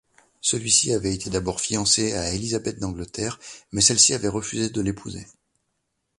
Celui-ci 0.41 0.93
avait 0.93 1.13
été 1.13 1.29
d'abord 1.29 1.61
fiancé 1.61 2.13
à 2.13 2.33
Élisabeth 2.33 2.79
d’Angleterre, 2.79 3.37
mais 3.71 3.81
celle-ci 3.81 4.15
avait 4.15 4.29
refusé 4.29 4.71
de 4.71 4.81
l'épouser. 4.81 5.27